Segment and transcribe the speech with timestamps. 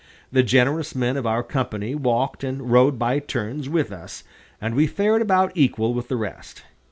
[0.31, 4.23] The generous men of our company walked and rode by turns with us,
[4.59, 6.63] and we fared about equal with the rest.